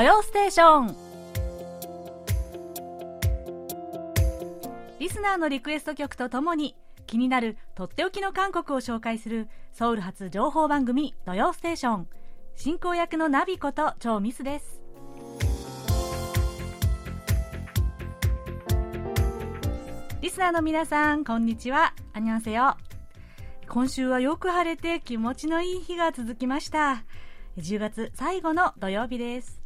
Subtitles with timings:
[0.00, 0.96] 土曜ステーション。
[4.98, 6.74] リスナーのリクエスト曲とともに
[7.06, 12.08] 気になるとっておきの韓国を紹介するソウル発情報番組「土曜ステーション」
[12.56, 14.80] 進行役のナビこと超ミスです。
[20.22, 21.92] リスナーの皆さんこんにちは。
[22.14, 22.74] アニョンセヨ
[23.68, 27.04] 今週はよく晴れて気持ちのいい日が続きました。
[27.58, 29.59] 10月最後の土曜日です。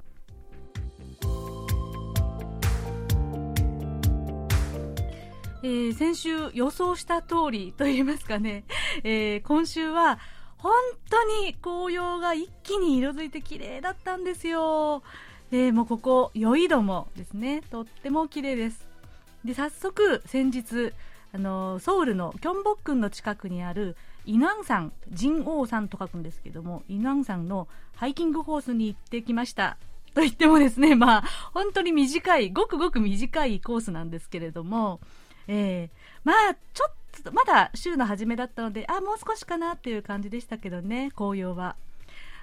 [5.64, 8.64] えー、先週予想した通りと言いますかね、
[9.02, 10.18] えー、今週は
[10.58, 10.74] 本
[11.08, 15.02] 当に紅葉が一気に色づいて綺麗だったんですよ。
[15.50, 18.86] でもうここ、ヨイドもですね、とっても綺麗です。
[19.42, 20.92] で、早速、先日、
[21.32, 29.78] あのソウルのキョンボックンの近くにあるイナン山、神王山と書くんですけども、イナン山のハイキングコースに行ってきました。
[30.12, 31.22] と言ってもですね、まあ、
[31.54, 35.00] 本当に短い、ごくごく短いコースなんですけれども、
[35.48, 41.76] えー、まあ、ちょっと、まだ週の初めだったので、あ、もう少しかなっていう感じでしたけどね、紅葉は。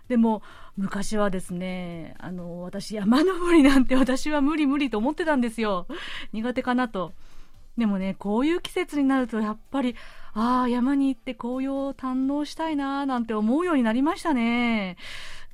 [0.07, 0.41] でも、
[0.77, 5.87] 昔はですね、あの、私、山登りなんて私は無理無理と思ってたんですよ。
[6.33, 7.13] 苦手かなと。
[7.77, 9.95] でもね、こういう季節になると、やっぱり、
[10.33, 14.97] ああ、山に行って紅葉を堪能したいなーなんて思うようになりましたね。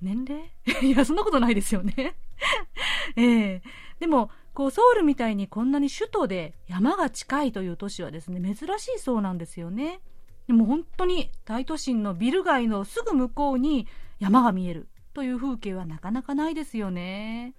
[0.01, 0.51] 年齢？
[0.81, 2.15] いや、そんなことないですよね
[3.15, 9.99] ええー、でも、こう、ソウルみたいにこんなに首都で山が近いという都市はですね、珍しいそうなんですよね。
[10.47, 13.85] でも本当に大都心のビル街のすぐ向こうに
[14.17, 17.53] 山が見えるという風景はなかなかないですよね。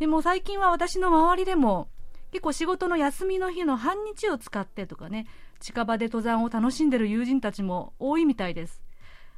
[0.00, 1.86] でも最近は私の周りでも
[2.32, 5.28] 結構仕事の休みの日の半日を使ってとかね、
[5.60, 8.82] 近場で登山を楽しんでる友人たちも多いみたいです。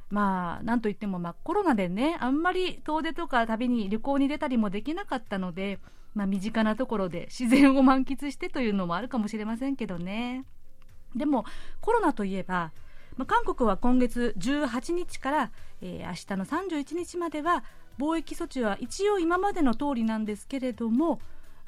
[0.09, 5.77] まあ、なんといっても、まあ、コロナでね、あんまり遠出とか旅に旅行に出たりもできなかったので、
[6.15, 10.45] まあ、身近なところで自然を満喫してというのもあるかもしれませんけどね。
[11.15, 11.45] でも、
[11.81, 12.71] コロナといえば、
[13.17, 17.63] まあ、韓国は今月18日から、えー、明日の31日までは、
[17.97, 21.19] 貿易措置は一応今までの通りなんですけれども、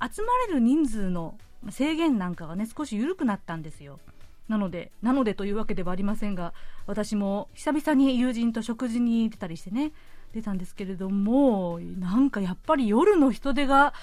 [0.02, 1.38] 集まれる人数の
[1.70, 4.00] 制限なんかがね、少し緩くなったんですよ。
[4.48, 6.54] なので、なのでというわけではありませんが、
[6.86, 9.92] 私も久々に友人と食事に出たりしてね、
[10.34, 13.94] 出たんですけれども、なんかやっぱり夜の人手が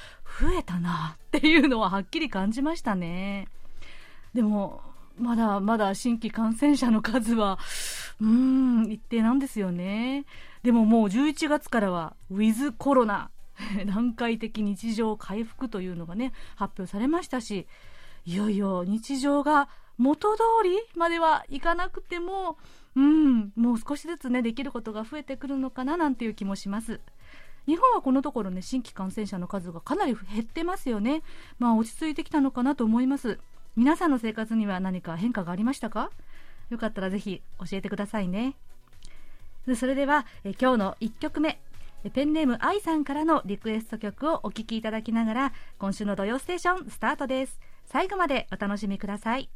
[0.41, 3.49] 増えたなっていうのははっきり感じましたね。
[4.35, 4.83] でも、
[5.19, 7.59] まだまだ新規感染者の数は、
[8.21, 10.25] うーん、一定なんですよね。
[10.63, 13.31] でももう11月からは、ウィズコロナ、
[13.87, 17.67] 段階的日常回復というのがね、発表されましたし、
[18.27, 19.69] いよいよ日常が
[19.99, 22.59] 元通りまではいかなくても、
[22.97, 27.01] うん、もう少しずつね、できることが増えてくるのかななんていう気もします。
[27.67, 31.23] 日本はこのところね、新規感染者の数がかなり減ってますよね。
[31.59, 33.39] まあ落ち着いてきたのかなと思います。
[33.77, 36.11] 皆さんの生活には何か変化がありましたか？
[36.71, 38.55] よかったらぜひ教えてくださいね。
[39.77, 41.59] それでは、え今日の1曲目、
[42.13, 47.59] ペンネーム愛さんからのリクエスト曲をお聴きいただきながら、今週の土曜ステーションスタートです。
[47.87, 49.49] 最後までお楽しみください。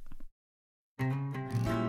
[0.98, 1.12] thank
[1.66, 1.87] you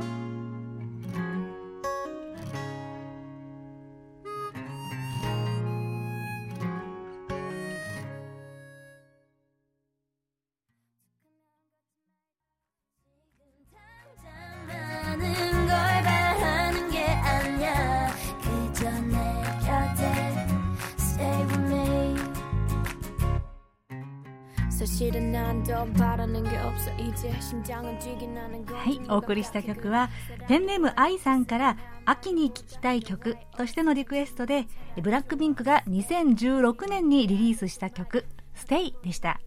[28.75, 30.09] はい、お送りした曲は
[30.47, 34.67] ペンネーム愛さんから秋に聴きたい曲としてのリクエストで
[35.01, 39.39] ブラックピンクが2016年にリリースした曲「Stay でした。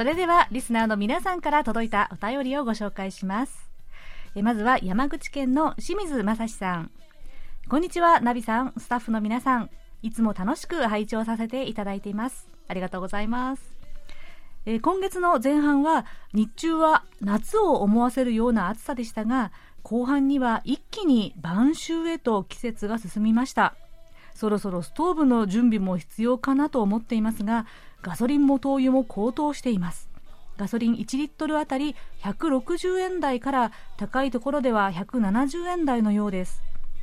[0.00, 3.68] それではリスナーの皆さんから届いたお便りをご紹介します。
[4.34, 6.90] えまずは山口県の清水正史さん。
[7.68, 8.72] こんにちはナビさん。
[8.78, 9.68] スタッフの皆さん
[10.00, 12.48] いつも楽しく拝聴させていただいています。
[12.66, 13.74] ありがとうございます。
[14.64, 19.52] え今月の前半は日中は夏を思わせるような暑さでしたが
[19.82, 23.76] 後半には一気に晩秋へと季節が進みました。
[24.34, 27.66] そろそろストーブの準備も必要かなと思っていますが
[28.02, 30.08] ガソリンも灯油も高騰しています。
[30.56, 36.62] ガソリン1リットルあたり160円台から高いところでは170円台のようです。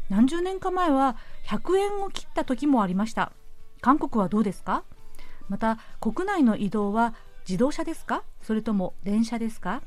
[0.09, 1.17] 何十年か前は
[1.47, 3.31] 100円を切った時もありました。
[3.81, 4.83] 韓国はどうですか？
[5.49, 7.13] また国内の移動は
[7.47, 8.23] 自動車ですか？
[8.41, 9.81] それとも電車ですか？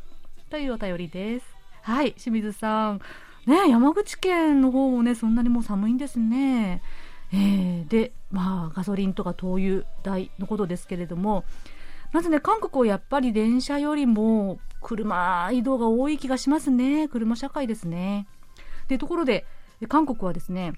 [0.51, 1.47] というお便りです。
[1.83, 3.01] はい清水さん。
[3.47, 6.83] ね山口県の方もねそんなにもう寒いんですね。
[7.32, 11.44] えー、でまあガソリンとか灯油代のことですけれども
[12.12, 17.06] まずね韓国はやっぱり電車よりも車移動が多い気がしますね。
[17.09, 18.27] 車社会ですね。
[18.88, 19.47] でところで
[19.88, 20.73] 韓国はですね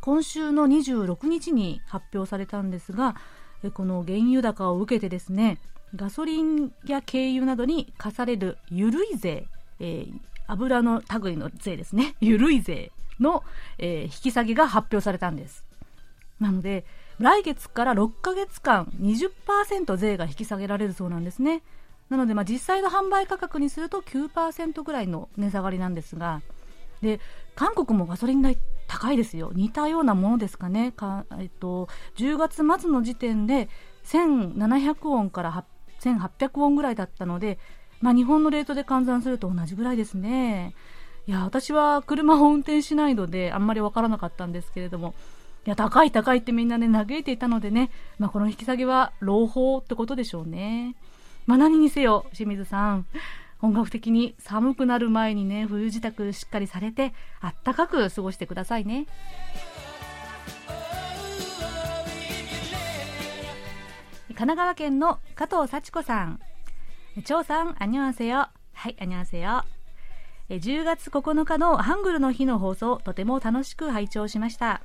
[0.00, 3.16] 今週の26日に発表されたんですが
[3.74, 5.58] この原油高を受けてですね
[5.96, 9.48] ガソリンや軽油などに課される緩い税、
[9.80, 12.14] えー、油の類の税ですね。
[12.20, 13.42] 緩い税の、
[13.78, 15.69] えー、引き下げが発表されたんです。
[16.40, 16.84] なので
[17.18, 21.62] 来月から6ヶ月間20%税が引き下げられるそうなんですね。
[22.08, 26.42] なのでまあ実際の販売価格にすると9%ぐらいの値下がりなんですが
[27.02, 27.20] で
[27.54, 28.56] 韓国もガソリン代
[28.88, 29.52] 高いですよ。
[29.54, 30.90] 似たようなものですかね。
[30.90, 33.68] か、えっと、10月末の時点で
[34.04, 35.64] 1700ウォンから
[36.00, 37.58] 1800ウォンぐらいだったので、
[38.00, 40.74] まあ、日本のレートで換算すると同じぐらいですね。
[41.28, 45.14] いや私は車を運転しないのであんまり分からなかったんですけれども
[45.66, 50.96] いや高い高いってみんなね嘆いていたのでね、まあ、この引き下げは朗報ってことでしょうね。
[51.46, 53.06] まあ、何にせよ清水さん。
[53.58, 57.12] 本格的に寒くなる前にね冬支度しっかりされて
[57.42, 59.06] あったかく過ごしてくださいね。
[64.28, 66.40] 神奈川県の加藤幸子さん。
[67.22, 69.64] 張さんあにわせよはいあにわせよ
[70.48, 74.82] 10月9日のハングルの日の放送とても楽しく拝聴しました。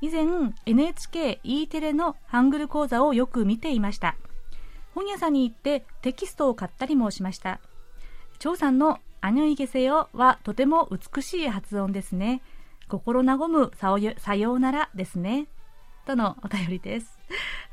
[0.00, 0.24] 以前
[0.66, 4.16] NHKE テレのハングル講座をよく見ていました
[4.94, 7.60] 本屋さんに行ってテキストを買ったりもしました
[8.40, 12.40] 張さんのアニョイゲセヨはとても美しい発音ですね。
[12.88, 13.94] 心和むさ
[14.34, 15.46] ようならですね。
[16.06, 17.18] とのお便りです。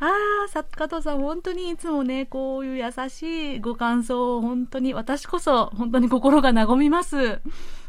[0.02, 0.12] あ
[0.54, 7.40] あ、加藤さん、本当にいつもね、こういう優しいご感想を本当に、私こそ本当に心が和みます。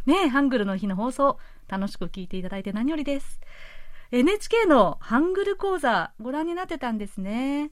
[0.06, 3.40] ねハングルの日の放送、楽しく聞いていただいて何よりです。
[4.10, 7.70] NHK のハングル講座、ご覧になってたんですね。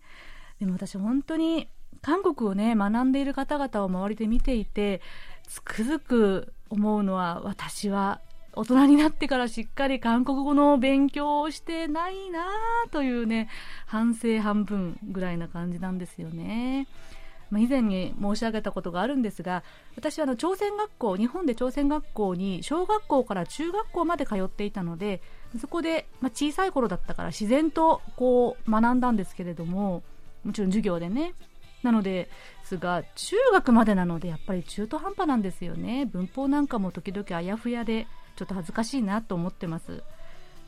[0.60, 1.68] でも私本当に
[2.02, 5.00] 韓国をね学んでいる方々を周りで見ていて
[5.48, 8.20] つくづく思うのは私は
[8.52, 12.46] 大人になってからしっかり韓国語の勉強をしてないな
[12.90, 13.48] というね
[13.86, 16.86] 反省半分ぐらいな感じなんですよね。
[17.50, 19.62] まあ、以前に申し上げたことがあるんですが
[19.96, 25.22] 私はあの朝鮮学校日本で朝鮮学校に小学校から中学校まで通っていたので
[25.60, 30.02] そこで、まあ、小さい頃だったから自然とこう学んだんですけれども
[30.44, 31.34] もちろん授業でね。
[31.82, 32.28] なので
[32.64, 36.04] すが中学までなのでやっぱり中途半端なんですよね。
[36.06, 40.02] 文法なんかも時々あやふやでちょっと恥ずかしいなと思ってます。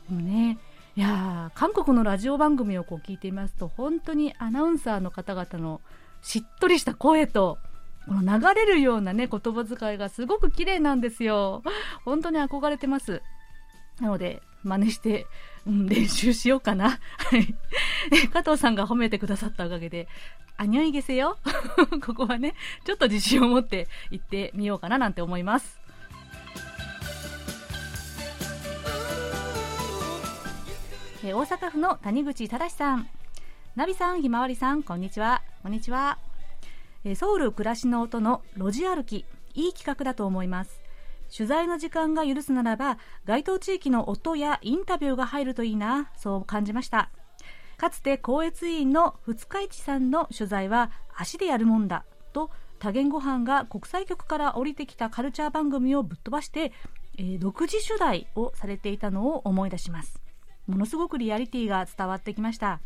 [0.07, 0.57] でもね
[0.95, 5.81] いや韓国のラジオ番組をこう聞いていますと本当にアナウンサーの方々の
[6.21, 7.57] しっとりした声と
[8.07, 11.63] この流れるようなね言葉遣いがすごく綺麗なんですよ。
[12.05, 13.21] 本当に憧れてます。
[13.99, 15.25] なので真似して
[15.65, 16.99] うん、練習しようかな。
[17.17, 17.55] はい。
[18.33, 20.07] 加藤さんが褒めてくださったおかげで、
[20.57, 21.37] あにょいげせよ。
[22.05, 22.55] ここはね、
[22.85, 25.79] ちょっと自信を持って行ってみようかななんて思います。
[31.23, 33.09] え大阪府の谷口正さん。
[33.75, 35.43] ナビさん、ひまわりさん、こんにちは。
[35.61, 36.17] こんにちは。
[37.03, 40.81] えソウル暮らしの音の路地歩き、いい企画だと思います。
[41.35, 47.09] 取材の時間が許すならば該当地域の音やインタビューが入るといいなそう感じました。
[47.77, 56.71] かつて光悦委員の二日市さんの取材は足でやるもんだと多言語班が国際局から降りてきたカルチャー番組をぶっ飛ばして、
[57.17, 60.21] えー、独自取材をされていたのを思い出します。
[60.67, 62.79] ものすごくリアリティが伝わってきました。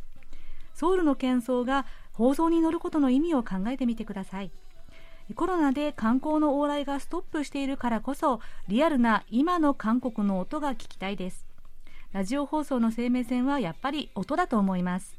[0.73, 4.51] ソウルの喧騒が放送に乗ることの意味を考えてみてください。
[5.35, 11.45] コロナで観光の往来がストップしているからこそリアルな今の韓国の音が聞きたいです。
[12.11, 15.17] ラジオ放送の生命線はやっぱり音だと思います。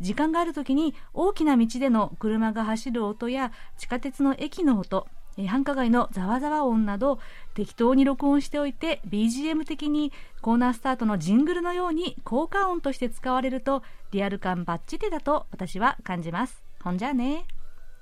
[0.00, 5.06] 時間がある時に大きな道での車が走る音や地下鉄の駅の音
[5.46, 7.18] 繁華街のざわざわ音など
[7.54, 16.62] 適当に録音しておいて BGM 的にコーナースタートのジングルのように効果音として使われるとリアル感バッチリだと私は感じます。
[16.82, 17.44] ほんじゃあね。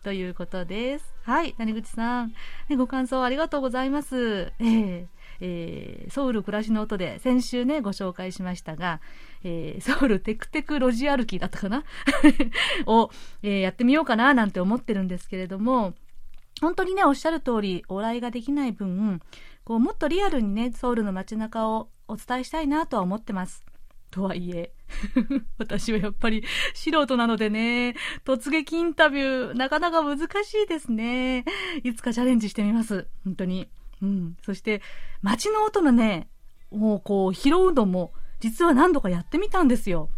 [0.08, 1.14] ということです。
[1.24, 2.32] はい、谷口さん、
[2.70, 4.54] ね、ご感想ありがとうございます。
[4.58, 5.06] えー
[5.40, 9.02] えー、ソウル暮らしの音で先週ね、ご紹介しましたが、
[9.44, 11.84] えー、ソウルテクテク路地歩きだったかな？
[12.88, 13.10] を、
[13.42, 15.92] えー、やってみようかななんて思ってるんですけれども、
[16.62, 19.20] 本当にね、おっしゃる通り、往来ができない分、
[19.62, 23.62] こう、もっとリアルにね、ソウルの街中をお伝えしたいなとは思ってます。
[24.18, 24.72] とはいえ、
[25.58, 26.42] 私はやっぱり
[26.74, 27.94] 素人なのでね、
[28.24, 31.44] 突撃インタビュー、なかなか難しいですね。
[31.84, 33.06] いつかチャレンジしてみます。
[33.24, 33.68] 本当に。
[34.02, 34.36] うん。
[34.42, 34.82] そして、
[35.22, 36.28] 街の音のね、
[36.72, 40.10] もうこう、拾うのも、実は何度かやってみたんですよ。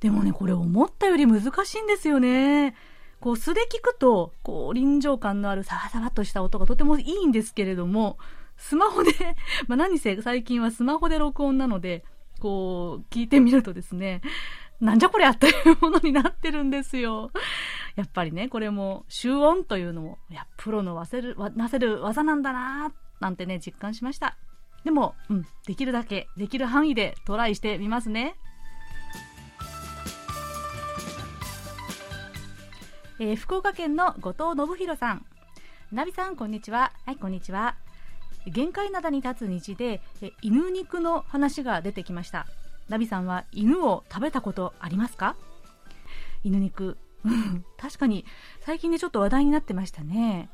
[0.00, 2.74] でもね、これ思ったより難しいんですよね。
[3.20, 8.18] こう素で聞くと、こう臨場感のあるサワサワっとした音がとてもいいんですけれども、
[8.56, 9.12] スマホで
[9.68, 12.04] まあ何せ最近はスマホで録音なので、
[12.40, 14.20] こう聞いてみるとですね、
[14.80, 17.30] なんじゃこりゃというものになってるんですよ。
[17.96, 24.36] やっぱりね、これも集音というのも、いや、プロのわせる、なせる技なんだななんてね、実感しました。
[24.84, 28.36] でも、うん、できるだけ、できる範囲でトライしてみますね。
[33.20, 35.24] えー、福岡県の後藤信弘さん。
[35.92, 36.92] ナビさん、こんにちは。
[37.06, 37.76] はい、こんにちは。
[38.46, 40.02] 限界灘に立つ虹で、
[40.42, 42.46] 犬肉の話が出てきました。
[42.88, 45.36] ナビさんは犬を食べたことありますか？
[46.42, 46.98] 犬肉。
[47.78, 48.26] 確かに、
[48.60, 50.50] 最近でちょっと話題になってましたね。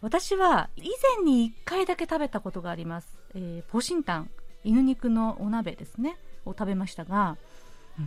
[0.00, 3.18] 私は以前に1回だけ食べたことがあります。
[3.34, 4.30] えー、ポシンタン、
[4.64, 7.36] 犬肉のお鍋ですね、を食べましたが、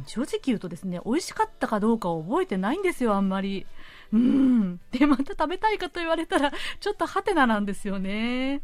[0.07, 3.67] 正直言うとですね、美味しかったかどうか覚えてないんですよ、あんまり。
[4.11, 4.79] うん。
[4.91, 8.61] で、また食べたいかと言われたら、ちょっとハテナなんですよね。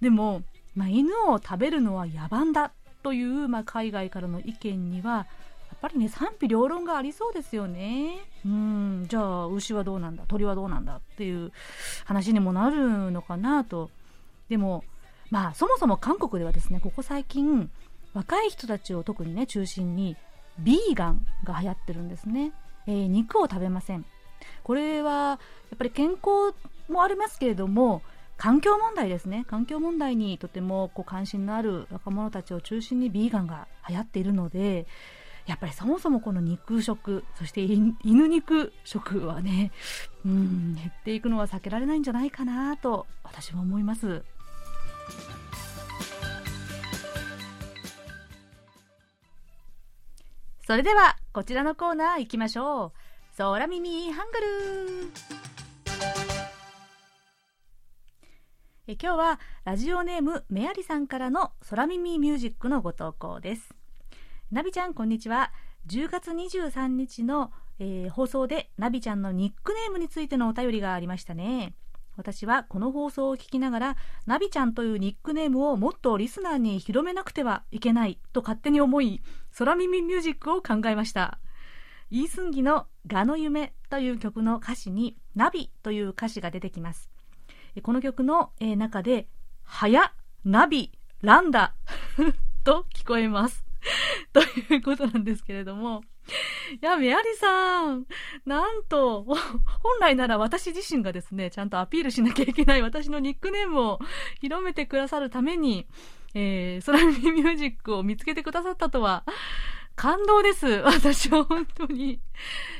[0.00, 0.42] でも、
[0.74, 2.72] まあ、犬を食べるのは野蛮だ
[3.02, 5.26] という、まあ、海外からの意見には、や
[5.76, 8.20] っぱりね、賛否両論がありそうですよね。
[8.44, 11.52] うん、じゃあ、牛はどうなんだ、鳥はどうなんだっていう
[12.04, 13.90] 話にもなるのかなと。
[14.48, 14.84] でも、
[15.30, 17.70] まあ、そもそも韓国ではですね、ここ最近、
[18.12, 20.16] 若い人たちを特にね、中心に、
[20.58, 22.52] ビーガンが流行ってるんですね、
[22.86, 24.04] えー、肉を食べません
[24.62, 25.38] これはや
[25.74, 26.54] っぱり健康
[26.88, 28.02] もありますけれども
[28.36, 29.44] 環境問題ですね。
[29.48, 34.86] 環境問題にとてもこう関心のある若者たちを中心にビーガンが流行っているので
[35.46, 37.94] やっぱりそもそもこの肉食そして犬
[38.28, 39.72] 肉食はね
[40.24, 44.22] うん減っていくのは避けられないんじゃないかなと私は思います。
[50.66, 53.36] それではこちらのコーナー行きましょう。
[53.36, 55.53] 空耳ハングル。
[58.86, 63.74] え今日はラジオネームメアリさんからの空耳ミュージックのご投稿です
[64.50, 65.52] ナビちゃんこんにちは
[65.86, 71.72] 10月23日の、えー、放送でナビちゃんのニックネームについてのお便りがありましたね
[72.18, 79.20] 私はこの放送を聞きながら、ナビちゃんというニックネームをもっとリスナーに広めなくてはいけないと勝手に思い、
[79.58, 81.40] 空耳ミュージックを考えました。
[82.12, 87.10] イースンギのガの夢という曲の歌詞にナビという歌詞が出てきます。
[87.82, 89.28] この曲の中で、
[89.62, 90.12] はや、
[90.44, 91.74] ナビ、ランダ
[92.64, 93.64] と聞こえます。
[94.32, 94.40] と
[94.72, 96.02] いうことなんですけれども、
[96.80, 98.06] いや、メアリさん、
[98.46, 99.24] なんと、
[99.82, 103.98] 本来なら私自身がですね、ちゃんとアピールしなきゃいけない私のニックネームを
[104.40, 105.86] 広めてくださるために、
[106.34, 109.24] えー、空耳ミュージックを見つけてくださったとは、
[109.96, 110.66] 感動です。
[110.66, 112.20] 私は本当に。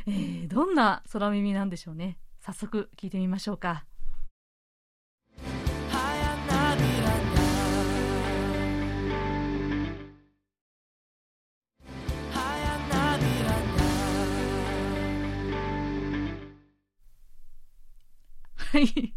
[0.07, 2.19] えー、どんな空耳なんでしょうね。
[2.41, 3.85] 早速聞いてみましょうか。
[18.75, 19.15] はい。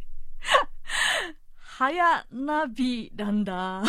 [1.80, 3.82] はやなびなんだ。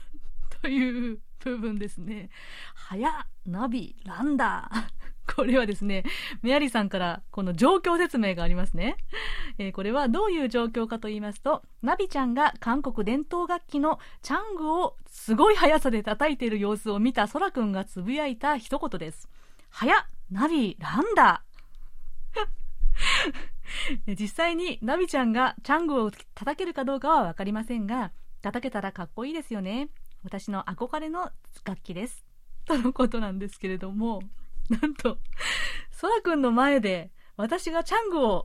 [0.60, 2.28] という部分ですね。
[2.74, 6.04] はやなびランダーこれはですね、
[6.42, 8.98] メアリーさんからこの状況説明がありますね。
[9.56, 19.30] えー、これはどういう状況かと言いますと、ナビちゃんが韓国伝統楽器のチャングをすごい速さで叩いている様子を見たソラくんがつぶやいた一言です。
[19.70, 23.46] はやナビランダー
[24.18, 29.88] 実際にナビちゃんがチャングを叩けるかどうかは分かりませんが、叩けたらかっこいいですよね。
[30.22, 31.30] 私の憧れの
[31.64, 32.24] 楽器です。
[32.64, 34.22] とのことなんですけれども、
[34.68, 35.18] なんと、
[35.90, 38.44] ソラくんの前で私がチャングを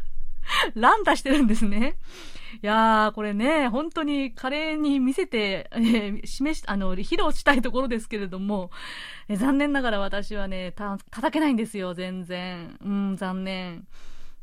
[0.74, 1.96] 乱打してるんですね。
[2.62, 8.70] いやー、これね、本当に華麗に見せて、えー、示し、あの、披露したいところですけれども、
[9.28, 12.78] えー、残念ながら私はね、叩けないんですよ、全然。
[12.84, 13.86] うん、残念。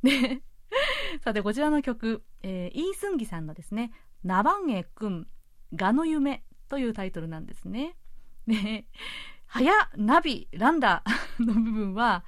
[0.04, 0.42] で、
[1.24, 3.92] さて、こちらの曲、えー、イースンギさんのですね、
[4.24, 5.28] ナバンエくん、
[5.74, 7.96] ガの夢というタイトルなんですね。
[8.48, 8.86] で、
[9.46, 11.04] はや、ナビ、ランダ
[11.40, 12.24] の部分は、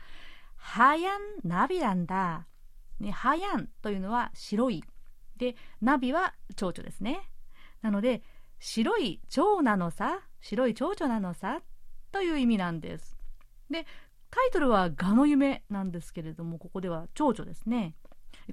[0.55, 2.47] はやん、ナビランダ。
[2.99, 4.83] ね、はやんというのは白い。
[5.37, 7.31] で、ナビは蝶々ですね。
[7.81, 8.21] なので、
[8.61, 11.61] 白い蝶なのさ白い蝶々なのさ
[12.11, 13.17] という意味なんです
[13.71, 13.87] で
[14.31, 17.95] タイトルは「蛾の夢」なんですけれどもここでは蝶々ですね。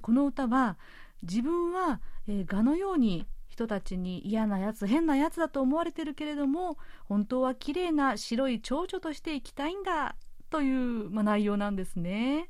[0.01, 0.77] この歌は
[1.23, 10.15] 自分は、えー、蛾のように人たちに嫌なやつ変なやつだと思われてるけれども本当は綺麗な白い蝶々として生きたいんだ
[10.49, 12.49] という、ま、内容なんですね。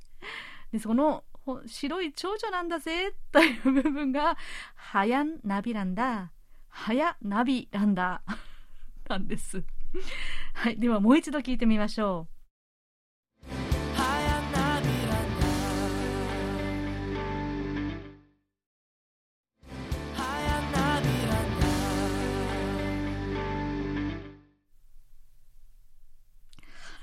[0.72, 1.24] でその
[1.66, 4.38] 白い蝶々なんだぜという部分が
[4.76, 6.32] ハヤンナビランダ
[6.68, 8.22] ハヤナビランダ
[9.08, 9.64] なんです。
[10.54, 12.39] はいではもう一度聞いてみましょう。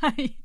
[0.01, 0.25] はい。
[0.27, 0.37] い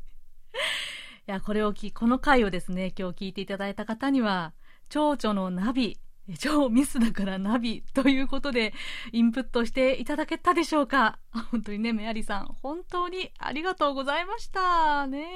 [1.25, 4.53] や、これをき、この回をですね、今日聞いていただいた方には、
[4.89, 5.97] 蝶々のナビ、
[6.39, 8.73] 超ミスだからナビということで
[9.11, 11.19] インプットしていただけたでしょうか？
[11.51, 15.27] 本当にね、メアリさん、本当にありがとうございましたね。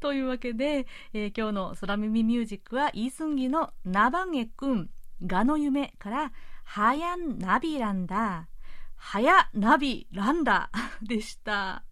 [0.00, 4.90] というわけで、えー、今日の空耳ミュージックはイースンギのナバンエくん、
[5.24, 6.32] ガの夢から
[6.64, 8.48] ハヤンナビランダ、
[8.96, 10.70] ハヤナビランダ
[11.02, 11.84] でした。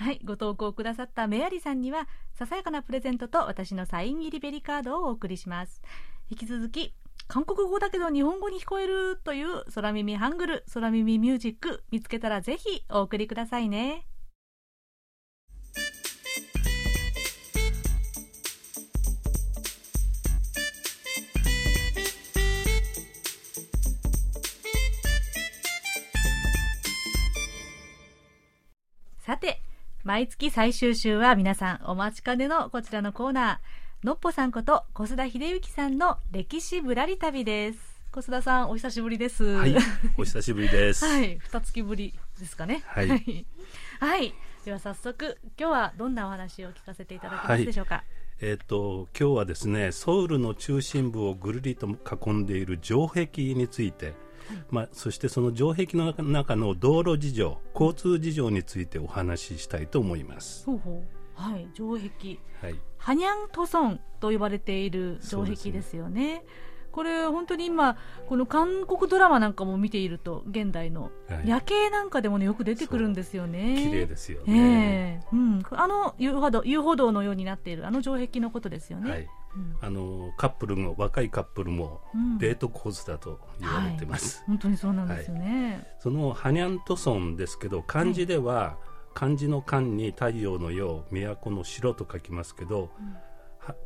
[0.00, 5.82] はい、ご投稿くださったメアリさんには、ささやかなプレゼントと私のサイン入りベリカードをお送りします。
[6.30, 6.94] 引き続き、
[7.28, 14.06] 韓国語だけど日本語に聞こえるという空耳ハングル、空耳ミュージック見つけたらぜひお送りくださいね。
[30.10, 37.78] 毎月最終週は皆さんお待ちかねのこちらのコーナー、のっぽさんこと小須田秀幸さんの歴史ぶらり旅です。
[38.10, 39.44] 小須田さん、お久しぶりです。
[39.44, 39.76] はい、
[40.18, 41.04] お久しぶりです。
[41.06, 42.82] はい、二月ぶりですかね。
[42.86, 43.46] はい。
[44.00, 44.34] はい。
[44.64, 47.94] では早速、今日はどんなお話を聞かせていただけますでしょうか？
[47.94, 48.04] はい
[48.40, 54.14] えーと、今日はですねソウルの中心部をぐるりと囲んでいる城壁について
[54.70, 60.64] まあ、そしてその城壁の中の道路事情交通事情についてお話ししたいと思います。
[60.66, 61.20] ほうほう。
[61.34, 66.44] はい城壁、はい、ハニャントソンと呼ばれている城壁ですよね。
[66.92, 67.96] これ本当に今
[68.28, 71.10] この韓国ドラマなんかも見ていると現代の
[71.44, 73.76] 夜景なんかでもねよく出てくるんですよね。
[73.88, 79.28] 綺麗ですよね、えー、うん、あの遊歩道遊歩道のようになっているあの城壁のことですよね、はい
[79.80, 82.00] あのカップルも若いカップルも
[82.38, 88.76] デートコースだと言われてます、はい、本当にそうなんですよね、はい、そのハニャントソンですけど漢字では、
[89.14, 93.16] 漢字の漢に太陽の陽都の城と書きますけど、うん。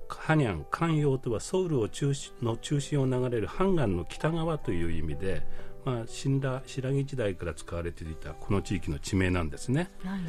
[0.08, 5.46] ハニャン関陽とはソウルを中の中心を流れるハンガンの北側という意味で、
[5.84, 10.20] まあ、新羅白木時代から使われていたこの地域の地名なんですね、はい、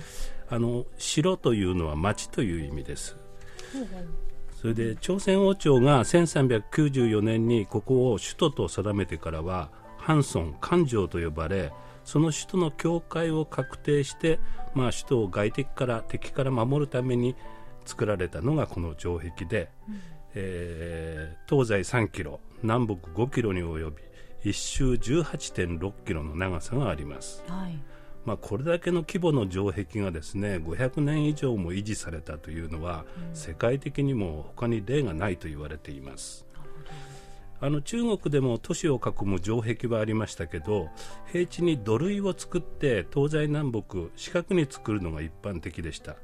[0.50, 3.16] あの城というのは町という意味です、
[4.66, 11.72] それで朝鮮王朝が1394年にここを首都と定めてからはハンソン、関城と呼ばれ
[12.04, 14.40] その首都の境界を確定して、
[14.74, 17.36] まあ、首都を外敵から敵から守るために
[17.86, 20.02] 作られたのがこの城壁で、うん、
[20.34, 27.44] えー、東西3キロ南北5キロに及び一周18.6キロの長さがあります。
[27.48, 27.95] はい
[28.26, 36.46] まあ、これだけの規模の城壁がですね500年以上も維持されたというのは、うん、世界的にも他に例がないと言われています。
[37.62, 40.90] あの中国でも都市を囲む城壁はありましたけど
[41.32, 46.18] 平地に土塁を作って東西南北四角に作るのが一般的でした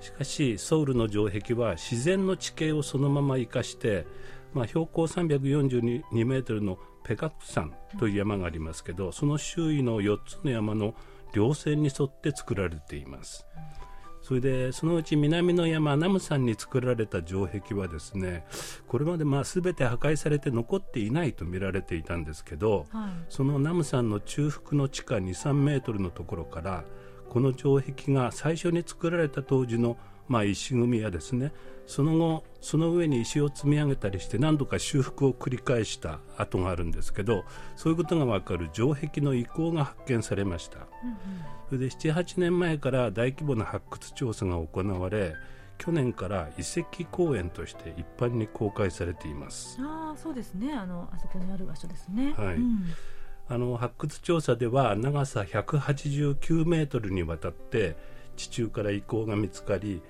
[0.00, 4.06] しかしソウルの城壁は自然の地形をそのまま生かして、
[4.52, 10.94] まあ、標高342メートルのペカク山という山がありますけどその周囲の4つの山の
[11.32, 13.46] 稜線に沿って作られています。
[14.22, 18.46] それでそのうち南の山ナム山に作られた城壁はですね
[18.86, 26.84] これまでまあ全て破壊されて残っていないと見られていたんですけど、はい、そのナム山の中腹の地下2、3メートルのところから
[27.30, 29.96] この城壁が最初に作られた当時の
[30.28, 31.52] まあ、石組みやですね
[31.86, 37.44] その後その上に石を積み上げたりして何度か修復を繰り返した跡があるんですけど
[37.76, 41.16] そういうことが分かる城壁の遺構が発見されました、うんうん、
[41.68, 45.34] それで78年前から大規模な発掘調査が行われ
[45.82, 49.78] 去年から遺跡公園として一般に公開されています。
[49.80, 50.72] ああそうですね。
[50.72, 52.34] あのあそこにある場所ですね。
[52.36, 52.84] はい、うん。
[53.48, 57.96] あの発掘調査では長さ189メートルにわたって
[58.36, 60.02] 地中から遺構が見つかり、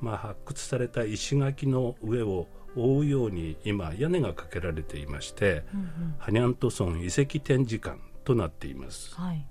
[0.00, 9.44] まあ、発掘された石垣の上を覆うように今屋根がかけられていまして、うんうん、ハニャントソン遺跡展示館となっています、はい、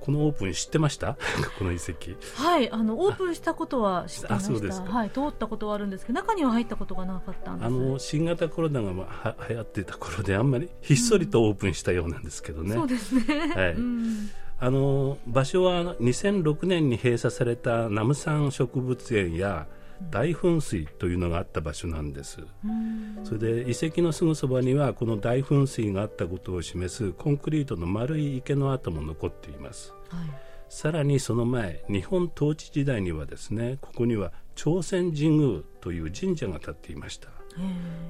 [0.00, 1.16] このオープン知ってました？
[1.58, 2.12] この遺跡。
[2.34, 4.86] はいあのオープンしたことは知ってましあそうですか。
[4.86, 7.66] たはい通ったことはあるんですけど中には入ったことがなかったんです。
[7.66, 13.72] あの新型コロナがまあは流行ってた頃であんまりひっそりとオープンしたようなんですけどね、そうですね、はい。
[13.74, 19.66] うんあの場所は2006年に閉鎖されたナムサン植物園や
[20.10, 22.40] 大噴水というのがあった場所なんです。
[22.64, 29.92] うんそれで遺跡のすぐそばにはこの大噴水があったことを示すコンクリートの丸い池の跡も残っています。
[30.08, 30.20] はい。
[30.68, 37.28] さらにその前日本統治時代にはですねここには朝鮮神宮という神社が建っていました。
[37.28, 37.30] へ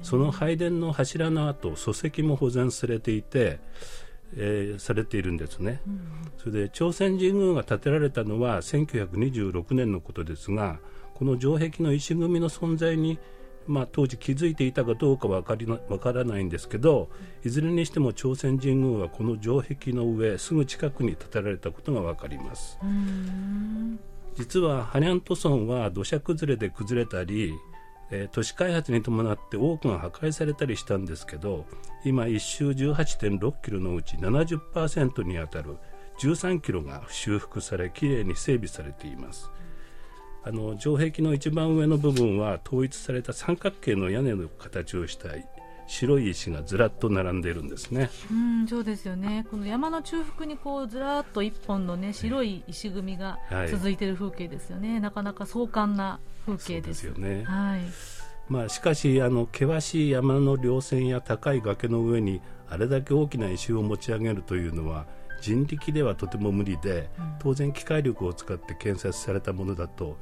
[0.01, 3.59] その拝殿の柱の跡礎石も保全されていて、
[4.35, 6.01] えーされているんですね、ーうん
[6.37, 10.79] それで朝鮮神宮が建てられたのは1926年のことですが
[11.13, 13.19] この城壁の石組みの存在に、
[13.67, 17.09] まあ、当時気づいていたかどうかは分かりなわからないんですけど
[17.43, 22.79] いずれにしても朝鮮神宮はこの城壁の上すぐ近くに建てられたことが分かります。
[22.81, 23.99] うん。
[24.35, 27.53] 実はハニャント村は土砂崩れで崩れたり、
[28.11, 31.65] えー都市開発に伴って多くが破壊されたりしたんですけど
[32.03, 35.77] 今1周18.6キロのうち70%にあたる
[36.19, 39.49] 13キロが修復されきれいに整備されています
[40.43, 45.29] あの城壁の一番上の部分は統一された三角形の屋根の形をした
[45.89, 49.45] 白い石がずらっと並んでいるんですねうん、そうですよね。
[49.49, 54.99] この山の中腹にこうずらっと一本のね白い石組みがはい続いている風景ですよね。
[54.99, 56.19] なかなか壮観な
[56.57, 57.03] 風景です。
[57.05, 57.81] よねはい。
[58.49, 65.05] まあ、しかしあの険しい山の稜線や高い崖の上にあれだけ大きな石を持ち上げるというのは
[65.41, 70.17] 人力ではとても無理でうん当然機械力を使って建設されたものだと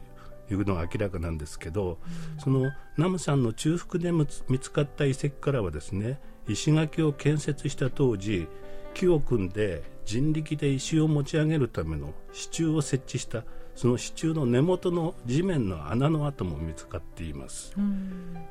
[0.51, 1.97] いうのは明らかなんですけど
[2.37, 4.25] そのナムさんの中腹で見
[4.59, 8.47] つかった遺跡からはですね石垣を建設した当時
[8.93, 13.43] 木を組んで人力で石を持ち上げるための支柱を設置した
[13.77, 17.75] その支柱の根元の地面の穴の跡も見つかっています。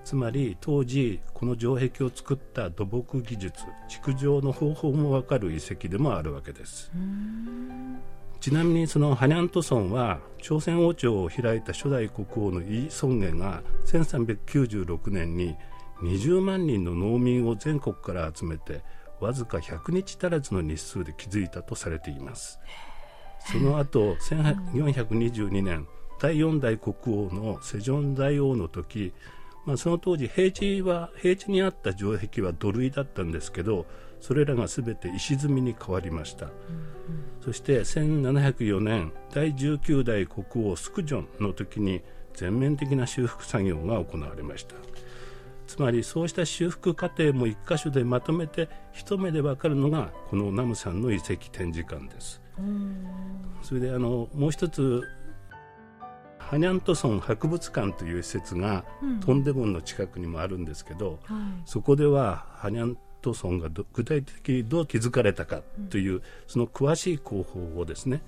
[0.05, 6.93] つまり当時この城壁を作った土木技術築城の方法もわかる遺跡でもあるわけです。
[8.39, 15.57] ちなみにそのハニャント村は朝鮮王朝を開いた初代国王のイ・ソンゲが1396年に
[16.03, 18.85] 20万人の農民を全国から集めて
[19.19, 22.61] わずか100日足らずの日数で築いたとされています
[23.51, 25.87] その後1422年
[26.21, 29.13] 第4代国王のセジョン大王の時、
[29.65, 33.87] まあ、その当時平地は平地にあった城壁は土塁だったんですけど
[34.21, 36.49] それらが全て石積みに変わりました、
[37.45, 42.03] そして1704年第19代国王スクジョンの時に
[42.35, 44.75] 全面的な修復作業が行われました。
[45.67, 52.41] つまりそうした修復過程も一箇所でまとめて一目で分かるのがこのナムさんの遺跡展示館です。
[53.63, 55.03] それであのもう一つ
[56.39, 59.21] ハニャント村博物館という施設がうん。
[59.21, 61.39] トンデムンの近くにもあるんですけど、はい。
[61.65, 68.23] そこではハニャント村がど具体的にどう築かれたかという、その詳しい工法をですね、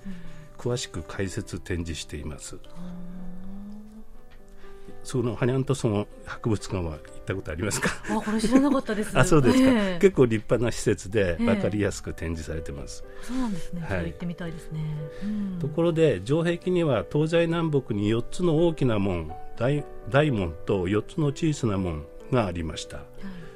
[0.57, 2.57] 詳しく解説展示しています
[5.09, 7.89] そのハニャント村博物館は行ったことありますか？
[8.11, 9.17] あ、これ知らなかったです。
[9.17, 9.99] あそうですか、ええ。
[9.99, 11.45] 結構立派な施設でええ。
[11.45, 13.81] 分かりやすく展示されてます、そうなんですね。
[13.81, 14.05] はい。
[14.05, 14.81] 行ってみたいですね。
[15.23, 15.57] うん。
[15.59, 22.97] ところで城壁には東西南北に4つの大きな門大大門と4つの小さな門がありました。
[22.97, 23.05] はい。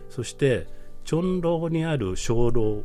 [0.09, 0.65] そして
[1.05, 2.83] チョンローにある鐘楼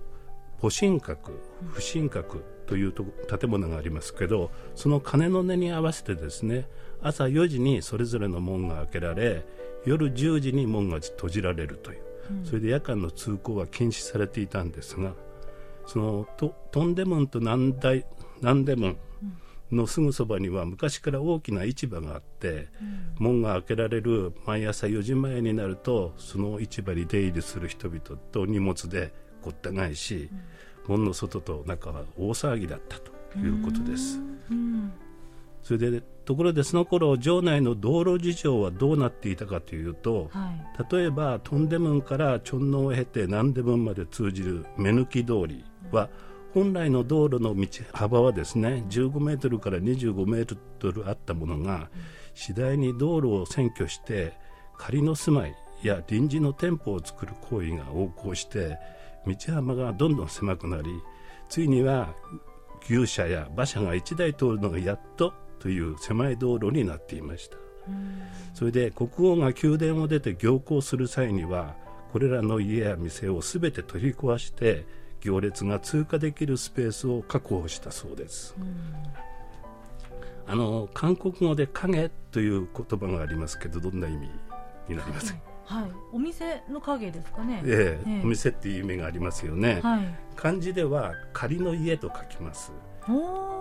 [0.61, 1.33] 戊神閣
[1.71, 3.05] 不神閣というと
[3.39, 6.69] 建物がありますけどその鐘の音に合わせてですね
[7.03, 9.45] 朝4時にそれぞれの門が開けられ
[9.85, 11.99] 夜10時に門が閉じられるという、
[12.45, 15.13] それで夜間の通行は禁止されていたんですが
[15.87, 18.05] そのとトンデムンと南大
[18.41, 18.99] 南デムン
[19.71, 22.69] のすぐそばには昔から大きな市場があって、
[23.19, 28.01] 門が開けられる毎朝4時前になるとその市場に出入りする人々
[28.33, 30.31] と荷物でごった返し、
[30.87, 34.21] 門の外と中は大騒ぎだったということです。
[34.51, 34.93] うん。
[35.63, 40.95] それでところでその頃城内の道路事情はどうなっていたかというと、はい。
[40.95, 46.11] 例えばトンデムンからチョンノを経て南デムンまで通じる目抜き通りは
[46.53, 51.89] 本来の道路の道幅はですね15メートルから25メートルあったものが
[52.35, 54.35] 次第に道路を占拠して
[54.77, 58.77] 仮の住まいや臨時の店舗を作る行為が横行して
[59.27, 60.91] 道幅がどんどん狭くなり
[61.49, 62.13] ついには
[62.87, 67.57] 牛車や馬車が1台通るのがやっとという狭い道路になっていました。
[68.55, 71.75] それで国王が宮殿を出て行幸する際には
[72.13, 74.85] これらの家や店を全て取り壊して
[75.23, 78.95] 行列が通過できるスペースを確保したそうです、うん、
[80.47, 84.31] あの韓国語で影という言葉がありますけどどんな意味
[84.89, 85.33] になります？
[85.33, 87.63] か、はい、お店の影ですかね。
[87.65, 89.81] えええ、お店っていう意味がありますよね。
[89.83, 92.71] はい、漢字では仮の家と書きます。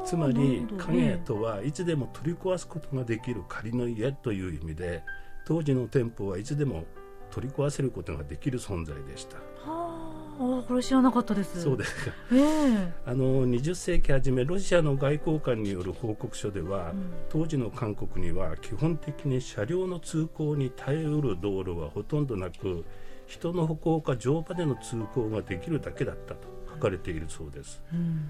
[0.05, 5.03] つまり影とはいつでも取り壊すことができる仮の家という意味で
[5.45, 6.85] 当時の店舗はいつでも
[7.31, 9.37] 取り壊せることができる存在でした。
[9.65, 11.61] あこれ知らなかったです。
[11.61, 22.85] そうですか、えー、あの20世紀初めロシアの外交官による報告書では、うん、当時の韓国には基本的に車両の通行に耐えうる道路はほとんどなく
[23.25, 28.25] 人の歩行か乗馬での通行ができるだけだったと書かれているそうです、うん、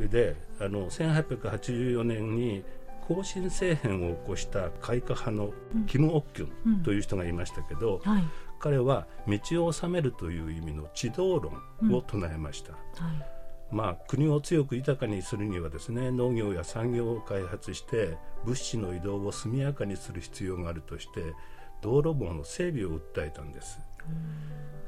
[0.00, 2.64] それであの1884年に
[3.06, 5.52] 更新政変を起こした開化派の
[5.86, 8.24] キム・オッキュンという人がいましたけど、うんはい、
[8.58, 11.52] 彼は道を治めるという意味の地道論
[11.92, 13.26] を唱えました、うんはい、
[13.70, 21.34] まあ、国を強く豊かにするにはですね農業や産業を開発して物資の移動を速やかにする必要があるとして
[21.82, 23.80] 道路網の整備を訴えたんです、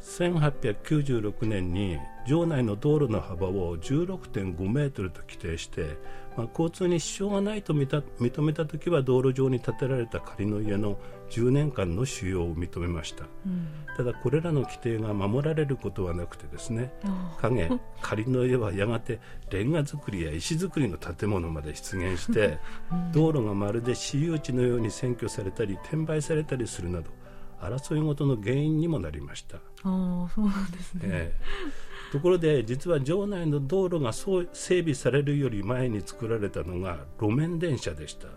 [0.03, 5.97] 1896年に城内の道路の幅を16.5メートルと規定して、
[6.37, 10.99] まあ、交通に支障がないと認めた時は道路上に建てられた仮の家の
[11.31, 16.93] 10年間の使用を認めました、うん、ただこれらの規定が守られることはなくてですね
[17.41, 19.19] 影仮の家はやがて
[19.51, 22.59] レンガ造りや石造りの建物まで出現して、
[22.91, 27.11] うん、道路がまるで私有地のように占拠されたり転売されたりするなど
[27.63, 29.59] 争い事の原因にもなりました。
[29.85, 38.29] あそうなんですね、えー、ところで実は城内の道路が整備されるより前に作られたのが路面電車でした。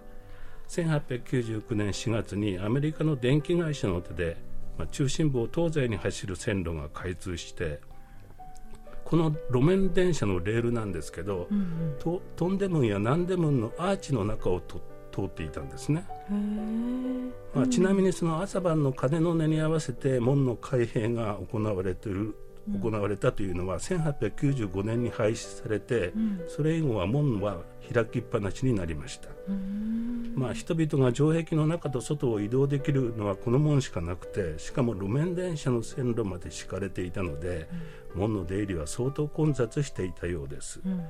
[0.67, 4.37] 1899年4月にアメリカの電気会社の手で、
[4.77, 7.79] まあ、中心部を東西に走る線路が開通して
[9.05, 14.81] この路面電車のレールなんですけど、うんうん、とトンデムンやナンデムンのアーチの中をと
[15.15, 16.05] 通っていたんですね、
[17.53, 22.35] まあ、ちなみにその朝晩の鐘の音に合わせて門の開閉が行われている
[22.71, 27.59] 行われたというのは1895年に廃止されて、うん、それ以後は門は
[27.93, 29.29] 開きっぱなしになりました、
[30.33, 37.69] まあ、人々が城壁の中と外を移動できるのはこの門しかなくてしかも路面電車の線路まで敷かれていたので、
[38.15, 41.05] うん、門の出入りは相当混雑していたようです、うんうん、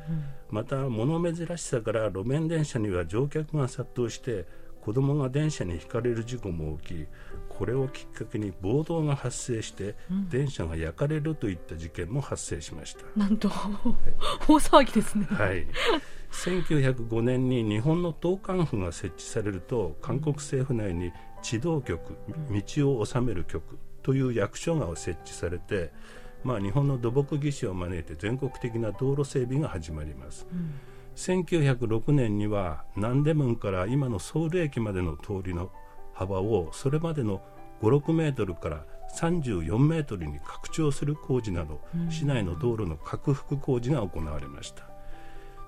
[0.50, 4.46] また物珍しさから路面電車には乗客が殺到して
[4.86, 7.08] 子供が電車にひかれる事故も起き
[7.50, 13.04] これをきっかけに暴動が発生して、うん、電車が焼かれるといった事件も発生しました。
[13.16, 13.48] なんと、
[14.48, 15.26] 大騒ぎですね。
[15.26, 15.66] はい。
[16.32, 22.16] 1905年に日本の東管府が設置されると韓国政府内に地道局
[22.76, 25.92] 道を治める局という役所が設置されて、
[26.44, 30.74] まあ、日本の土木技師を招いて全国的な道路整備が始まります、うん、
[31.16, 35.72] 1906年には南出門から今のソウル駅までの通りの
[36.14, 37.42] 幅をそれまでの
[37.82, 38.86] 56メートルから
[39.18, 44.96] 34メートルに拡張する工事など、うん、市内の道路の拡幅工事が行われました。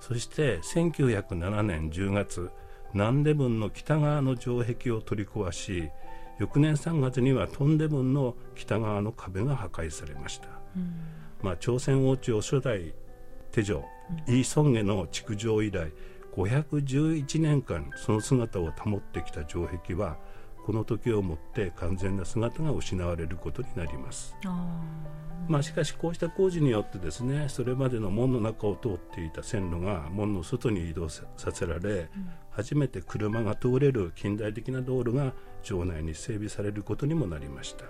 [0.00, 2.50] そして1907年10月
[2.94, 5.90] 南出分の北側の城壁を取り壊し
[6.38, 10.94] 翌年3月にはトンデ分の北側の壁が破壊されました、うん、
[11.42, 12.94] まあ、朝鮮王朝初代
[13.50, 13.84] 手錠、
[14.28, 15.92] うん、イ・ソンゲの築城以来
[16.32, 20.16] 511年間その姿を保ってきた城壁は
[20.64, 24.36] この時をもって完全な姿が失われることになります。
[25.48, 32.08] まあ、しかしこうした工事によってですねそれまでの門の中を通っていた線路が門の外に移動させられ、うん、
[32.50, 35.32] 初めて車が通れる近代的な道路が
[35.62, 37.86] 城内に整備されることにもなりました。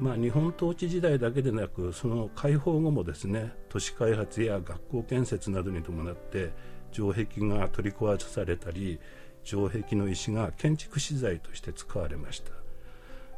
[0.00, 6.52] うん、まあ、日本統治時代だけでなくその解放後もですね都市開発や学校建設などに伴って
[6.92, 8.98] 城壁が取り壊されたり
[9.44, 12.52] 城壁の石が建築資材として使われました。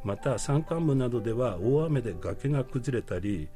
[0.03, 3.49] また山間部などでは大雨で崖が崩れたり、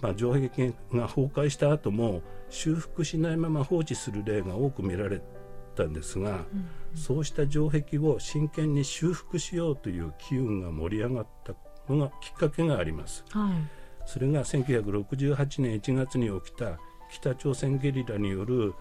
[0.00, 5.22] まあ、城壁が崩壊した後も修復しないまま放置する例が多く見られ
[5.74, 6.46] たんですが、うんうん、
[6.94, 11.54] そうした城壁を真剣に修復しようという機運が盛り上がった
[11.94, 13.52] のがきっかけがあります、はい、
[14.06, 16.78] それが1968年1月に起きた
[17.10, 18.74] 北朝鮮ゲリラによる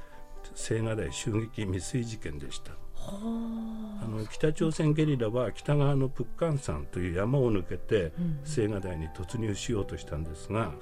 [0.54, 2.72] 青瓦台襲撃未遂事件でした。
[2.98, 3.86] あ。
[4.16, 8.14] の北朝鮮ゲリラは北側のプッカン山という山を抜けて
[8.46, 10.74] 青瓦台に突入しようとしたんですが、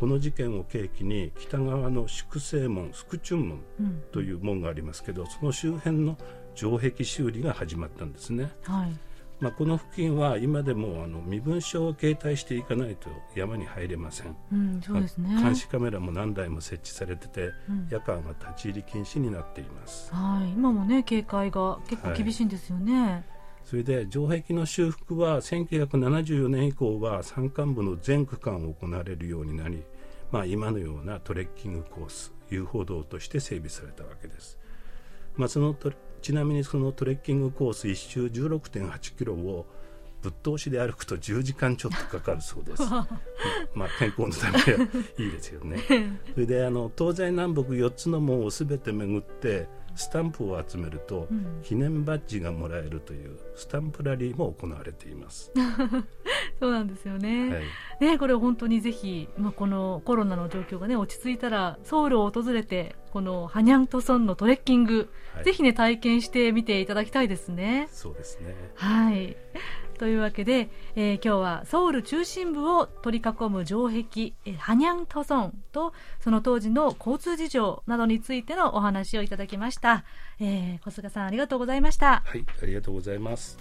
[0.00, 3.60] この事件を契機に北側の粛清門スクチュン門
[4.12, 6.16] という門がありますけど、その周辺の
[6.54, 8.50] 城壁修理が始まったんですね。
[8.62, 8.96] はい
[9.42, 23.24] まあ、この付近は今でもあの身分証を携帯していかないと山に入れません、うん、そうですね、監視カメラも何台も設置されてて、うん、夜間は立ち入り禁止になっています、はい、今もね警戒が結構厳しいんですよね、はい、
[23.64, 29.82] それで城壁の修復は1974年以降は山間部の全区間を行われるようになり、
[30.30, 34.56] まあ、今のようなトレッキングコース遊歩道として整備されたわけです、
[35.34, 35.74] まあ、その
[36.22, 39.66] ちなみにそのトレッキングコース1周16.8キロを
[40.22, 42.82] ぶっ通しで歩くと10時間ちょっとかかるそうです。
[43.74, 45.78] まあ健康のためはいいですよね。
[46.32, 55.52] それであの東西南北4つの門をすべて巡ってスタンプを集めると、うん、記念バッジがもらえるというスタンプラリーも行われています
[56.62, 57.50] そうなんですよね。
[57.50, 67.88] はい、ねこれ本当にぜひ、まあ、このコロナの状況がね落ち着いたらソウルを訪れてこのハニャントソンのトレッキング、はい、ぜひね体験してみていただきたいですね。
[67.90, 68.54] そうですね。
[68.76, 69.36] はい。
[69.98, 74.02] というわけで、えー、今日はソウル中心部を取り囲む城壁、
[74.44, 80.04] えー、ハニャントソンとその当時の交通事情などについてのお話をいただきました、
[80.38, 82.22] えー、小菅さんありがとうございました。
[82.24, 83.58] はいありがとうございます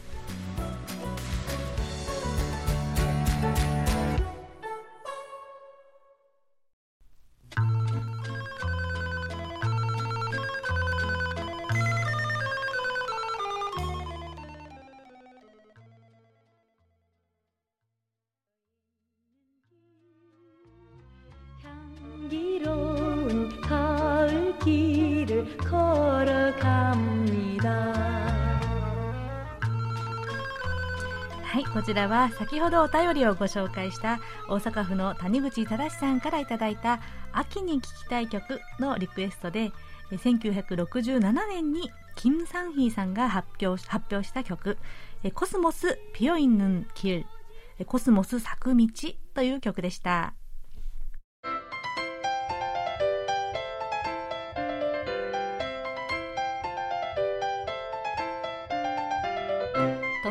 [31.92, 37.02] ちらは先ほどお便りをご紹介した大阪府の谷口忠さんからいただいた
[37.34, 39.74] 秋に聴きたい曲のリクエストで
[40.12, 44.78] 1967年にキム・サンヒーさんが発表発表した曲
[45.36, 47.26] 「コスモス・ピヨインヌン・キル」
[47.86, 48.88] 「コスモス咲く道」
[49.36, 50.34] という曲でした。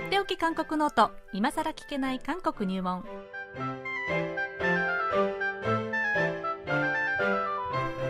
[0.00, 1.10] っておき韓国ノート。
[1.32, 3.04] 今さら聞けない韓国入門。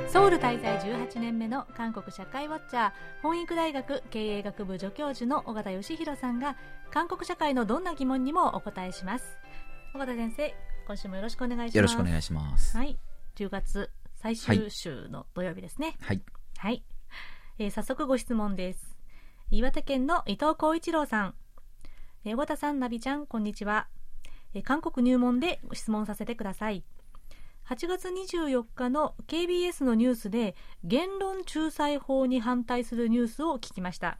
[0.09, 6.57] ソウル滞在18年目の韓国社会ウォッチャー本育大学経営学部助教授の尾形義弘さんが
[6.91, 9.25] 韓国社会のどんな疑問にもお答えします。
[9.95, 10.55] 尾形先生
[10.87, 11.77] 今週もよろしくお願いします。
[11.77, 12.77] よろしくお願いします。
[12.77, 12.99] はい。
[13.37, 15.97] 10月最終週の土曜日ですね。
[16.01, 16.23] はい、
[16.59, 16.85] はい、
[17.59, 18.97] えー、早速ご質問です。
[19.51, 21.35] 岩手県の伊藤浩一郎さん
[22.25, 23.89] えー、和田さん、ナビちゃん、こんにちは。
[24.53, 26.85] えー、韓国入門で質問させてください。
[27.67, 30.55] 8月24日の KBS のニュースで
[30.85, 34.19] 言論仲裁法に反対するニュースを聞きました。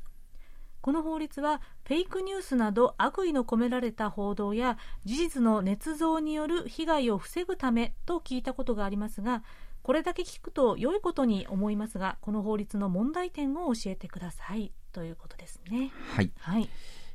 [0.81, 9.43] この法律はフェイクニュースなど悪意の込められた報道や事実の捏造による被害を防ぐためと聞いたことがありますが
[9.83, 15.91] これだけ聞くと良いことに思いますがこの法律の問題点を教えてくださいということですね。
[16.15, 16.71] はい、はい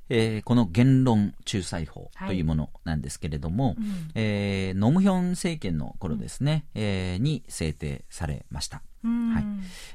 [0.09, 3.83] えー、この言論仲裁法というものなんですけれども、はいうん、
[4.15, 8.81] えー、ノムヒョン政権の頃ですね、うん、えー、に制定されました。
[9.03, 9.45] はい。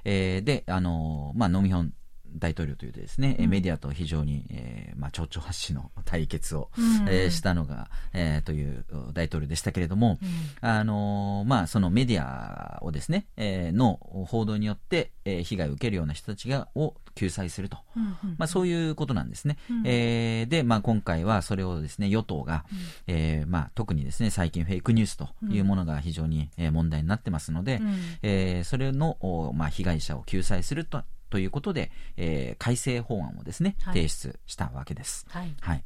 [0.04, 1.92] えー、で、あのまあ、ノムヒョン
[2.36, 10.18] 大統領というですね、うん、メディアと非常に、えーまあ、蝶々発しの対決を、うん、えー、したのが、えー、という大統領でしたけれども、
[10.62, 19.58] うん、あのまあ、そのメディアをですね、えー、の報道によって、えー、被害を受けるような人たちがを救済すると、うんうんまあ、そういうことなんですね。
[19.70, 22.78] うん、えー、で、まあ、今回はそれをですね与党が、うん、
[23.14, 29.18] えー、まあ、特にですね最近フェイクニュースというものが非常に、え問題になってますので、うん、えー、それの、
[29.54, 35.26] まあ、被害者を救済するとということで、えー、改正法案をですね、提出したわけです。
[35.30, 35.54] はい。
[35.60, 35.84] はい、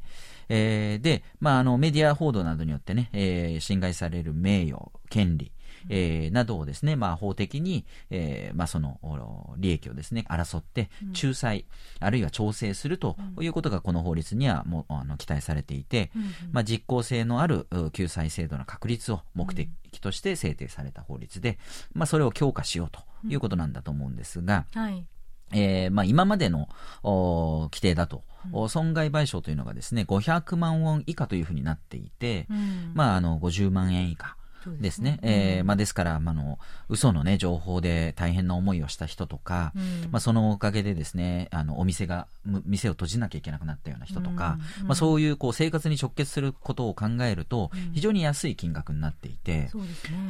[0.49, 5.53] えー、で、まあ、あの、メディア報道などによってね、えー、侵害される名誉、権利、
[5.89, 11.67] えー、などをですね、まあ、法的に、えー、まあ、その利益をですね争って仲裁、
[12.01, 19.69] うん、あるいは調整するということがこの法律にはもあの期待されていて、うんまあ、実効性のある救済制度の確立を目的
[20.01, 21.59] として制定された法律で、
[21.93, 25.07] まあ、それを強化しようということなんだと思うんですが、はい
[25.53, 26.69] えーまあ、今までの
[27.03, 28.23] 規定だと、
[28.53, 34.37] うん、損害賠償というのがですね500万ウォン以下というふうになっていて、うん、まあ、あの50万円以下。
[34.71, 34.79] ですね。
[34.81, 35.19] ですね。
[35.23, 36.59] えー、まあ、ですから、まあの、
[36.89, 42.27] 嘘のね、情報で大変な思いをした人とか、うん、まあ、そのおかげでですね、あの、お店が、
[42.65, 44.83] 店を閉じなきゃいけなくなったような人とか、うん。
[44.83, 49.71] うん、まあ、そういう、こう、生活に直結することを考えると、非常に安い金額になっていて、ね、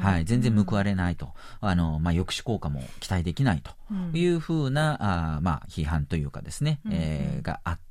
[0.01, 3.73] はい、全然報われないと、あの、まあ、抑止効果も期待できないと
[4.17, 7.84] いうふうな、あまあ、批判というかですね、えー、があって、、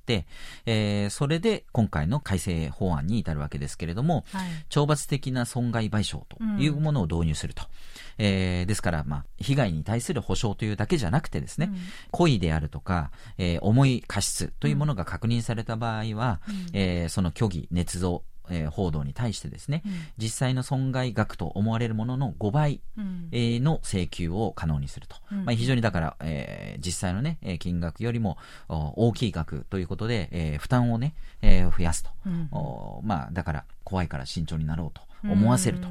[0.65, 7.63] えー、それで今回の改正法案に至るわけですけれども、はい、懲罰的な損害賠償というものを導入すると。
[7.63, 11.77] うん、えー、ですから、まあ、被害に対する補償というだけじゃなくてですね、うん、
[12.11, 25.17] 故意であるとか、えー、重い過失というものが確認された場合は、うん、えー、その虚偽、捏造、えー、報道に対してですね、うん、実際の損害額と思われるものの5倍、うん、えー、の請求を可能にすると。
[25.31, 28.37] うん、まあ、非常にだから、えー、実際のね、金額よりも
[28.67, 32.09] 大きい額ということで、えー、負担をね、えー、増やすと。
[33.03, 35.01] まあ、だから怖いから慎重になろうと。
[35.23, 35.87] 思わせると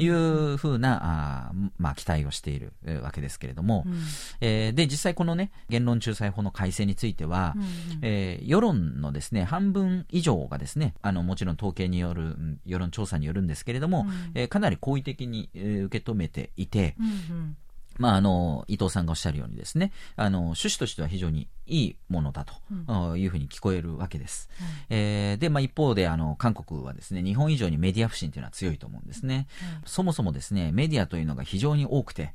[0.00, 2.72] いうふうな、あまあ、期待をしている
[3.02, 3.94] わけですけれども、うん、
[4.40, 7.64] えー、で、実際このね、言論仲裁法の改正については、うん、
[8.02, 17.56] えー、世論のですね、半分以上がですね、あの、もちろん統計による、世論調査によるんですけれども、うん、えー、かなり好意的に、えー、受け止めていて、うんうん。
[17.98, 24.48] まあ、あの、伊藤さんがおっしゃるようにですね、あの、趣旨としては非常にいいものだというふうに聞こえるわけです。
[24.60, 29.46] うん、えー、で、まあ、一方で、あの、韓国はですね、日本以上にメディア不信というのは強いと思うんですね。
[29.82, 32.34] うん、そもそもですね、メディアというのが非常に多くて、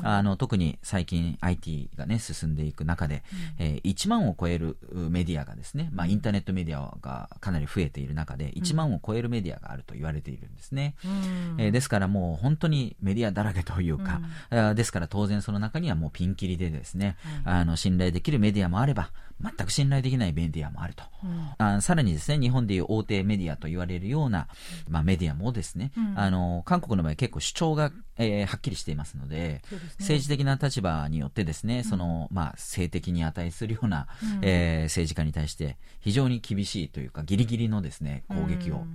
[0.00, 3.22] うん、あの、特に最近 IT がね、進んでいく中で、
[3.58, 10.94] うん、えー、1万を超えるメディアがですね、まあ、インターネットメディアがかなり増えている中で、1万を超えるメディアがあると言われているんですね。
[11.04, 14.20] うん、えー、ですからもう本当にメディアだらけというか、
[14.50, 19.10] うん、ですから当然その中にはもうピンキリでですね、あの、信頼できるメディアもあれば、
[19.40, 24.48] 全く信頼できないメディアもあると、うん、あさらにですね日本でいう大手メディアと言われるような、
[24.88, 29.62] まあ、メディアもですね、うん、あの韓国の場合結構主張が、えー、はっきりしていますので、ね、
[30.00, 38.86] 政治的な立場によってですね、そのまあ、性的に値するような、うん、えー、政治家に対して非常に厳しいというかギリギリのですね攻撃を、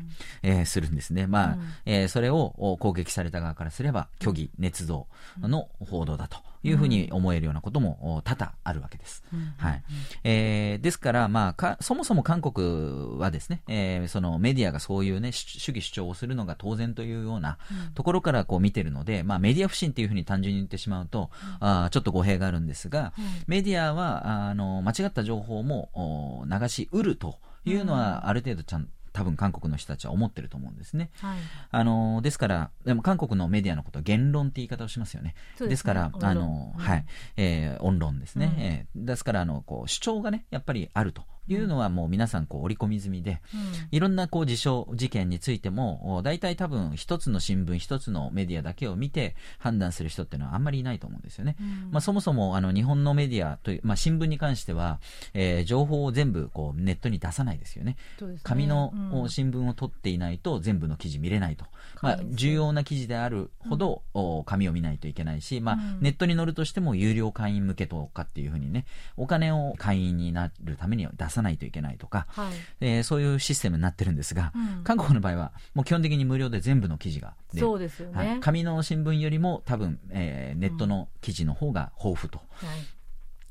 [0.42, 5.08] えー、するんですね、まあえー、それを攻撃された側からすれば虚偽捏造
[5.40, 6.53] の報道だと。
[6.64, 9.24] いうふうに思えるようなことも多々あるわけです。
[9.58, 9.84] はい。
[10.24, 17.58] えー、ですから、まあそもそも韓国はですね、えー、そのメディアがそういうね、主義主張をするのが当然というような
[17.96, 21.30] ところからこう見てるので、まあメディア不信っていうふうに単純に言ってしまうと、
[21.62, 23.14] うん、あちょっと語弊があるんですが、
[23.48, 31.12] メディアは、あの、間違った情報も流しうるというのは、ある程度ちゃんと多分韓国の人たちは思ってると思うんですね。
[31.20, 31.38] はい、
[31.72, 35.36] あのですから、でも韓国のメディアのことは言論って言い方をしますよね。
[35.54, 37.06] ですねですから、あの、はい、
[37.38, 38.54] えー、音論ですね。
[38.56, 41.24] うん、えー、ですから、あの、こう、主張がね、やっぱりあると。
[41.48, 51.56] いうのはもう皆さんこう織り込み済みで、うん、いろんなこう事象、事件についても、大体多分一つの新聞、一つのメディアだけを見て判断する人っていうのはあんまりいないと思うんですよね。
[51.60, 55.00] うん、まあそもそもあの日本のメディアという、まあ新聞に関しては、
[55.34, 57.94] えー、情報を全部こうネットに出さないですよね。
[57.94, 57.98] ね。
[58.44, 58.94] 紙の、
[59.28, 61.66] 新聞を取っていないと全部の記事見れないと。
[62.02, 68.86] まあ重要な記事であるほど、うん、紙を見ないといけないし、まあネットに載るとしても有料会員向けとかっていうふうにね、
[69.18, 82.42] お金を会員になるために出さないといけないとか、はい、えー、そういうシステムになってるんですが、うん、韓国の場合はもう基本的に無料で全部の記事がそうですよね、はい、紙の新聞よりも多分、えー、ネットの記事の方が豊富と。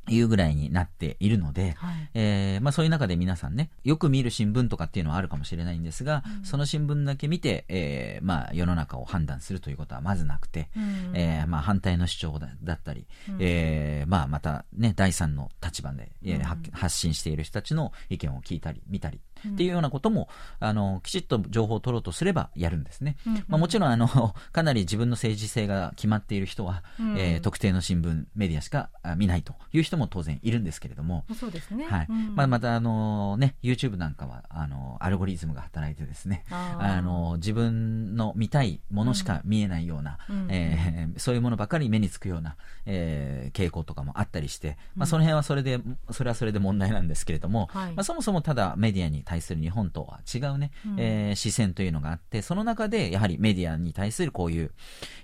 [0.06, 19.20] はいいうぐらいになっているので、はい、えー、まあ、そういう中で皆さんね、よく見る新聞とかっていうのはあるかもしれないんですが、うん、その新聞だけ見て、えー、まあ、世の中を判断するということはまずなくて、うん、えー、まあ、反対の主張だったり、うん、えー、まあ、またね、第三の立場で、えー、発信している人たちの意見を聞いたり、見たり、っ
[19.56, 20.28] ていうようなことも、
[20.60, 23.16] あの、きちっと情報を取ろうとすればやるんですね。
[23.48, 24.08] まあ、もちろん、あの、
[24.52, 31.84] かなり自分の政治性が決まっている人は、うん、えー、特定の新聞、メディアしか見ないという人も当然いるんですけれども、そうですね。
[31.84, 32.08] はい。
[32.34, 45.80] まあ、また、あの、ね、YouTube なんかは、あの、アルゴリズムが働いてですね、あの、自分の見たいものしか見えないような、うん、えー、そういうものばかり目につくような、えー、傾向とかもあったりして、まあ、その辺はそれで、
[46.10, 54.72] それはそれで問題なんですけれども、はい、まあ、そもそもただメディアに対する日本とは違うね、うん、えー、視線というのがあって、その中でやはりメディアに対するこういう、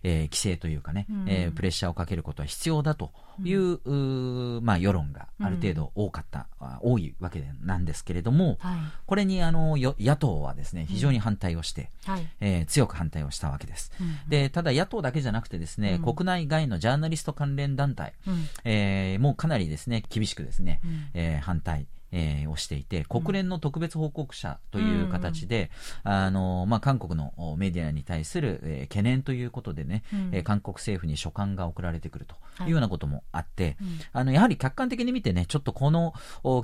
[0.02, 3.12] えー、規制というかね、うん、えー、プレッシャーをかけることは必要だと
[3.44, 13.92] いう、うん、まあ世論がある程度多かった、うん、多いわけなんですけれども、はい、これにあの野党はですね、非常に反対をして、はい、えー、強く反対をしたわけです。
[14.28, 25.70] で、ただ野党だけじゃなくてですね、国内外のジャーナリスト関連団体、うん、えー、もうかなりですね、厳しくですね、うん、えー、反対、えー、をしていて、国連の特別報告者という形で、
[26.04, 33.76] うん、あの、まあ、韓国のメディアに対する、えー、懸念ということでね、うん、えー、韓国政府に書簡が送られてくるというようなこともあって、はい。
[34.12, 36.14] あの、やはり客観的に見てね、ちょっとこの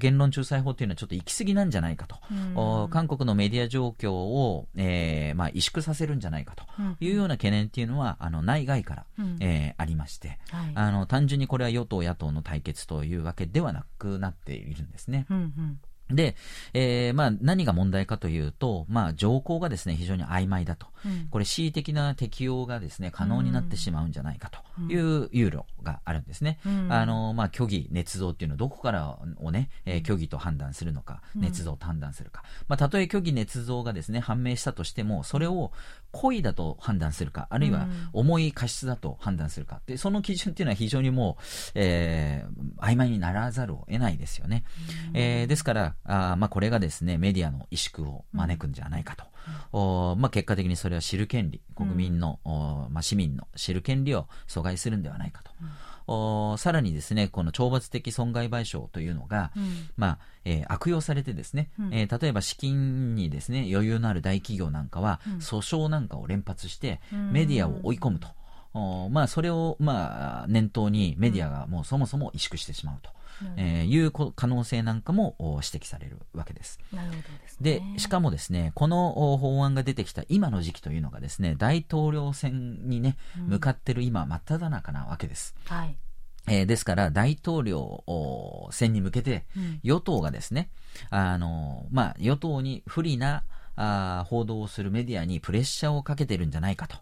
[0.00, 6.64] 言論仲裁法というのはちょっと行き過ぎなんじゃないかと、うん、韓国のメディア状況を、えー、まあ、萎縮させるんじゃないかと
[7.00, 15.26] いうような懸念っていうのは、あの、内外から、うん、えー、ありまして、はい、あの、単純にこれは与党野党の対決というわけではなくなっているんですね。
[15.34, 15.80] うんうん
[16.10, 16.36] で、
[16.74, 20.86] えー、まあ、何が問題かというと、まあ、条項がですね、非常に曖昧だと。
[21.04, 24.60] うん、これ、恣意的な適用がですね、可能になってしまうんじゃないかと
[24.92, 26.58] いう憂慮があるんですね。
[26.66, 32.42] うん、あの、まあ、虚偽、捏造っていうのはどこからをね、えー、虚偽と判断するのか、捏造と判断するか。
[32.68, 35.72] まあ、たとえ虚偽捏造がですね、判明したとしても、それを
[36.14, 39.80] 故意だと判断するか、あるいは重い過失だと判断するか。
[39.84, 41.42] で、その基準っていうのは非常にもう、
[41.74, 44.62] えー、曖昧にならざるを得ないですよね。
[45.12, 49.24] えー、ですから、あまあ、これがですね、メディアの萎縮を招くんじゃないかと。
[49.72, 55.50] おまあ、結果的にそれは知る権利、国民の、おまあ、市民の知る権利を阻害するんではないかと。
[56.06, 67.00] おさらにですね、この懲罰的損害賠償というのが、うん、まあ、えー、悪用されてですね、うん、えー、例えば資金にですね、余裕のある大企業なんかは、訴訟なんかを連発して、
[67.32, 68.28] メディアを追い込むと。
[68.74, 73.10] おまあ、それを、まあ、念頭にメディアがもうそもそも萎縮してしまうと。
[73.56, 76.78] えー、いう可能性なんかも指摘されるわけです。
[76.92, 77.22] なるほど
[77.60, 85.54] で、ね、しかもですね、この法案が出てきた今の時期というのがですね、大統領選にね、向かってる今、真っ只中なわけです。
[85.64, 85.96] はい。
[86.46, 88.04] えー、ですから、大統領
[88.70, 89.46] 選に向けて、
[89.82, 90.68] 与党がですね、
[91.10, 93.44] うん、あの、まあ、与党に不利な
[93.76, 96.96] あ報道をするメディアにプレッシャーをかけてるんじゃないかと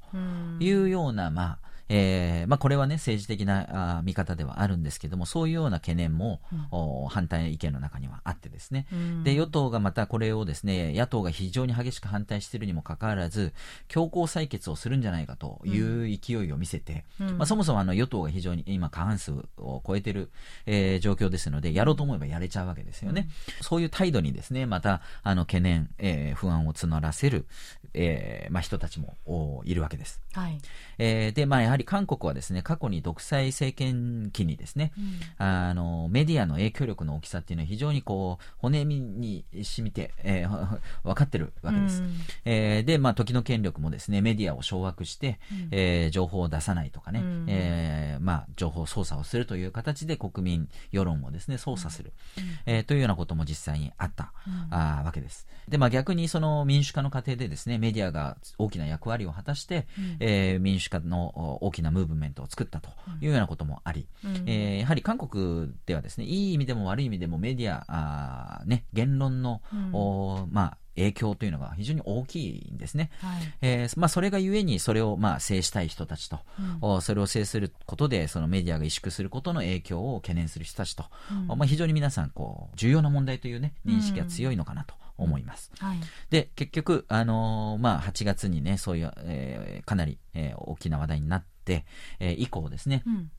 [0.60, 6.40] いうような、まあ、えーまあ、これはね、政治的なあ見方ではあるんですけども、そういうような懸念も、
[6.72, 13.52] うん、反対意見の中にはあってですね、うん、で、与党がまたこれをですね、野党が非常に激しく反対しているにもかかわらず、
[13.88, 20.30] 強行採決をするんじゃないかという勢いを見せて、うん、まあ、そもそもあの与党が非常に今過半数を超えている、
[20.66, 23.28] えー、状況ですので、やろうと思えばやれちゃうわけですよね。
[23.60, 27.46] そういう態度にですね、また、あの、懸念、えー、不安を募らせる、
[27.94, 30.20] えー、まあ、人たちもいるわけです。
[30.32, 30.58] はい。
[31.04, 42.02] えー、で、まあ、やはり韓国はですね、過去に独裁政権期にですね、うん、あの、メディアの影響力の大きさっていうのは非常にこう、骨身に染みて、えー、 分かってるわけです。
[42.02, 42.12] うん、
[42.44, 54.32] えー、で、まあ、時の権力もですね、メディアを掌握して、うん、えー、情報を出さないとかね、うん、えー、まあ、情報操作をするという形で国民世論をですね、操作する、うん、えー、というようなことも実際にあった、
[54.70, 55.48] あわけです。
[55.68, 62.90] で、まあ、逆にその民主化の過程でですね、メディアが大きな役割を果たして、うん、えー、民主化の大きなムーブメントを作ったと
[63.20, 73.10] いうようなこともあり、うん、えー、やはり韓国ではですね、いい意味でも悪い意味でもメディア、あね、言論の、うん、おまあ、影響というのが非常に大きいんですね。
[73.20, 76.40] はい、えー、まあ、それがゆえにそれをまあ制したい人たちと、
[76.82, 85.70] うん、それを制することでそのメディアが萎縮することの影響を懸念する人たちと、うん、まあ、非常に皆さんこう重要な問題というね認識が強いのかなと思います。
[85.78, 85.98] はい、
[86.30, 91.84] で、結局、あのー、まあ、8月にね、そういう、えー、かなり、えー、大きな話題になって、
[92.20, 93.30] えー、以降ですね、うん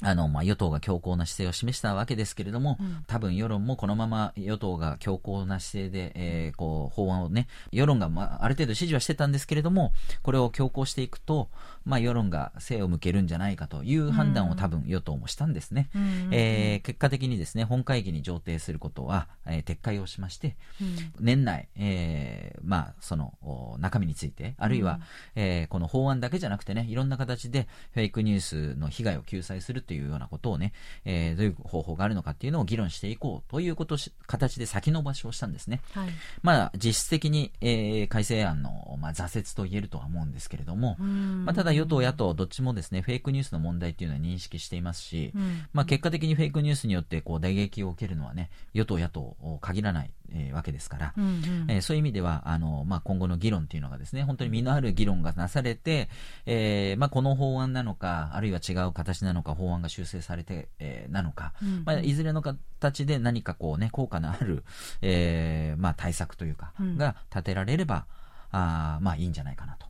[0.00, 9.92] あの、まあ、与党が強硬な姿勢を示したわけですけれども、うん、多分世論もこのまま与党が強硬な姿勢で、えー、こう、法案をね、世論が、まあ、ある程度支持はしてたんですけれども、
[10.22, 11.50] これを強行していくと、
[11.84, 15.88] まあ、世論が背を向けるんじゃないかという判断を多分与党もしたんですね。
[15.94, 23.32] うん、えー、結果的にですね、本会議に上呈することは、えー、撤回をしまして、うん、年内、えー、まあ、その、
[23.80, 25.00] 中身について、あるいは、
[25.34, 30.72] うん、えー、この法案だけじゃなくてね、いろんな形でフェイクニュースの被害を救済するというようなことをね、
[31.04, 35.80] えー、どういう方法があるのかっていうのを議論していこうということ形で先延ばしをしたんですね。
[35.92, 36.10] はい、
[36.42, 45.32] まあ、実質的に、えー、改正案の、まあ、挫折と言えるとは思うんですけれども、まあ、ただ与党、野党、どっちもですね、フェイクニュースの問題っていうのは認識していますし、
[45.72, 56.08] まあ、結果的にフェイクニュースによってこう打撃を受けるのはね、与党、野党を限らないえー、わけですから、うんうん、えー、そういう意味ではあの、まあ、今後の議論というのがですね本当に実のある議論がなされて、
[56.46, 64.64] えーまあ、この法案なのかあるいは違う形なのか法案が修正されて、えー、なのか、うんうん、まあ、いずれの形で何かこう、ね、効果のある、
[65.02, 68.06] えーまあ、対策というか、が立てられれば
[68.50, 69.88] あまあいいんじゃないかなと。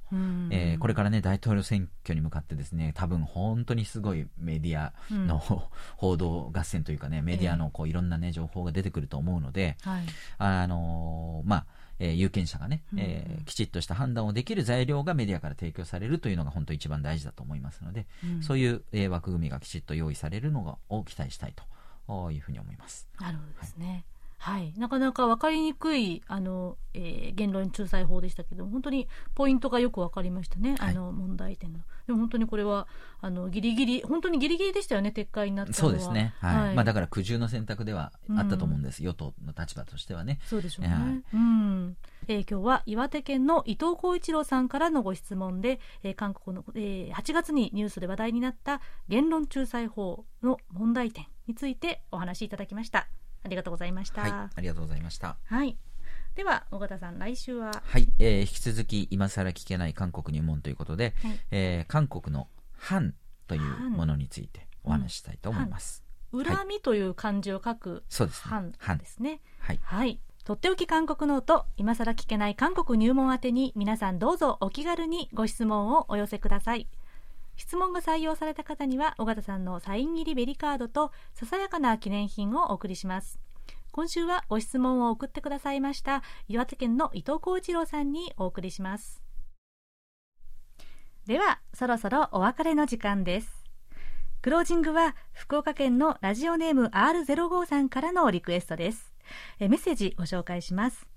[0.51, 5.61] えー、これからね、大統領選挙に向かってですね、多分本当にすごいメディアの、うん、
[5.97, 10.05] 報道合戦というかね、メディアのこういろんなね、情報が出てくると思うので、はい、
[10.39, 11.67] あのー、まあ、
[12.01, 21.55] えー、有権者がね、えー、きちっとした判断をできる材料がメディアから提供されるというのが本当一番大事だと思いますので、うん、そういう、えー、枠組みがきちっと用意されるのを期待したい
[22.07, 23.09] というふうに思います。
[23.21, 23.89] なるほどですね。
[23.89, 24.05] はい
[24.39, 31.81] はい、なかなか分かりにくいあの、えー、言論仲裁法でしたけど本当にポイントがよく分かりましたね、はい、あの問題点の。
[32.07, 32.87] でも本当にこれは
[33.21, 40.39] あのギリギリ本当にギリギリでしたよね撤回になったそうですね、はい、はい、まあ、だから苦渋の選択ではあったと思うんです、うん、与党の立場としてはね。
[40.47, 41.03] そうでしょうね、はい。
[41.35, 41.97] うん。
[42.29, 53.09] えー、今日は岩手県の伊藤浩一郎さんからのご質問で、えー、韓国の、えー、8月にニュースで話題になった言論仲裁法の問題点についてお話しいただきました。
[53.43, 54.23] ありがとうございました。
[54.23, 55.37] はい、ありがとうございました。
[55.45, 55.77] はい。
[56.35, 63.15] では、尾形さん、来週ははい、えー、引き続き、今更聞けない韓国入門ということで、はい、えー、韓国の藩
[63.49, 66.05] というものについてお話したいと思います。
[66.33, 68.73] うん、恨みという漢字を書く、そうですね。
[68.79, 69.41] 恨ですね。
[69.59, 69.81] はい。
[69.83, 70.21] はい。
[70.45, 76.89] とっておき韓国ノート、今更聞けない韓国入門宛てに皆さんどうぞお気軽にご質問をお寄せください。
[77.59, 83.41] 質問が採用された方には、尾形さんのサイン入りベリカードとささやかな記念品をお送りします。
[83.91, 89.21] 今週はご質問を送ってくださいました岩手県の伊藤浩一郎さんにお送りします。
[91.27, 93.65] ではそろそろお別れの時間です。
[94.41, 99.13] クロージングは福岡県のラジオネーム R05 さんからのリクエストです。
[99.59, 101.09] えメッセージご紹介します。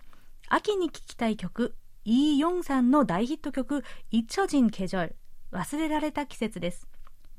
[0.49, 5.15] 秋に聴きたい曲イ・ヨンさんの大ヒット曲「イチョジンケジョル」
[5.51, 6.87] 忘れられた季節です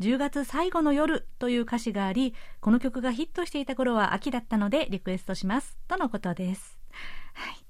[0.01, 5.77] 10月最後の夜という歌詞があり、この曲がヒットしていた頃は秋だったのでリクエストします。
[5.87, 6.77] とのことです。
[7.35, 7.65] はい。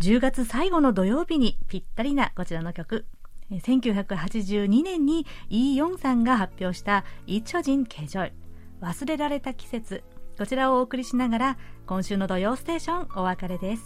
[0.00, 3.06] 10月最後の土曜日にぴったりなこちらの曲。
[3.50, 8.32] 1982年にイ・ヨンさんが発表したイチョジン・ケジョイ
[8.80, 10.02] 忘れられた季節
[10.36, 13.84] こちらをお送りしながら今週の土曜ステーションお別れです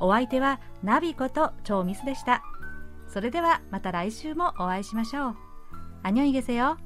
[0.00, 2.42] お相手はナビこと超ミスでした
[3.12, 5.36] それではまた来週もお会いしましょう。
[6.02, 6.78] 안녕히계세요